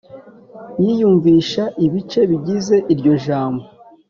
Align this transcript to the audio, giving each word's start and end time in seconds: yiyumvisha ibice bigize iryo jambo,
yiyumvisha 0.81 1.63
ibice 1.85 2.19
bigize 2.31 2.75
iryo 2.93 3.13
jambo, 3.25 3.63